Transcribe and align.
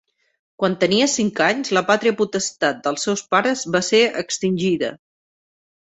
Quan 0.61 0.75
tenia 0.83 1.09
cinc 1.15 1.41
anys, 1.49 1.71
la 1.77 1.83
pàtria 1.91 2.15
potestat 2.21 2.81
dels 2.89 3.07
seus 3.09 3.25
pares 3.35 3.65
va 3.77 3.83
ser 3.91 4.01
extingida. 4.23 4.95